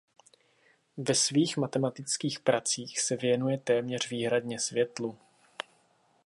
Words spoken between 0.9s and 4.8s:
Ve svých matematických pracích se věnuje téměř výhradně